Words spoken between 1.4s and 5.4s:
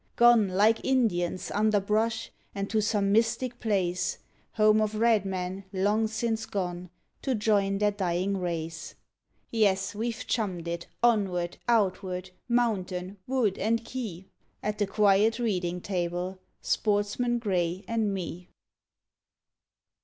under brush and to some mystic place Home of red